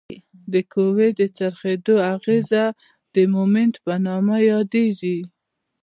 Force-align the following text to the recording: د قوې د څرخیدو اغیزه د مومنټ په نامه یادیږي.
د 0.51 0.53
قوې 0.73 1.09
د 1.19 1.21
څرخیدو 1.37 1.95
اغیزه 2.15 2.63
د 3.15 3.15
مومنټ 3.33 3.73
په 3.85 3.93
نامه 4.05 4.37
یادیږي. 4.51 5.17